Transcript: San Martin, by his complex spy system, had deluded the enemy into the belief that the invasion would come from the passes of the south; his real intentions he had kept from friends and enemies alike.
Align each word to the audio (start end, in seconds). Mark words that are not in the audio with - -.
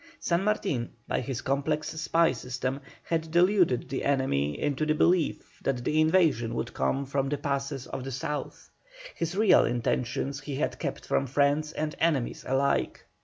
San 0.19 0.43
Martin, 0.43 0.89
by 1.07 1.21
his 1.21 1.41
complex 1.41 1.89
spy 1.89 2.31
system, 2.31 2.81
had 3.03 3.29
deluded 3.29 3.87
the 3.87 4.03
enemy 4.03 4.59
into 4.59 4.83
the 4.83 4.95
belief 4.95 5.59
that 5.63 5.83
the 5.83 6.01
invasion 6.01 6.55
would 6.55 6.73
come 6.73 7.05
from 7.05 7.29
the 7.29 7.37
passes 7.37 7.85
of 7.85 8.03
the 8.03 8.11
south; 8.11 8.71
his 9.13 9.37
real 9.37 9.63
intentions 9.63 10.39
he 10.39 10.55
had 10.55 10.79
kept 10.79 11.05
from 11.05 11.27
friends 11.27 11.71
and 11.73 11.93
enemies 11.99 12.43
alike. 12.47 13.05